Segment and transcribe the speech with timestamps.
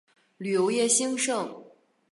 [0.39, 1.63] 旅游业兴盛。